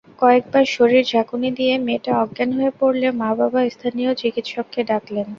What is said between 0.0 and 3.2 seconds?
কয়েকবার শরীর ঝাঁকুনি দিয়ে মেয়েটা অজ্ঞান হয়ে পড়লে